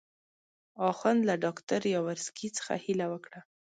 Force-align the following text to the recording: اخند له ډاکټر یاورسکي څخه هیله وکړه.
اخند 0.91 1.21
له 1.29 1.35
ډاکټر 1.43 1.81
یاورسکي 1.95 2.47
څخه 2.57 2.73
هیله 2.85 3.05
وکړه. 3.09 3.39